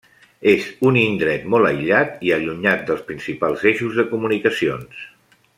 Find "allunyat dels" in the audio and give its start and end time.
2.39-3.07